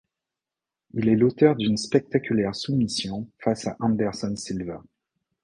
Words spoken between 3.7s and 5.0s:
Anderson Silva.